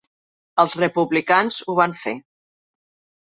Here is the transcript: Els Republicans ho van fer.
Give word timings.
Els 0.63 0.71
Republicans 0.79 1.59
ho 1.67 1.75
van 1.81 1.93
fer. 1.99 2.15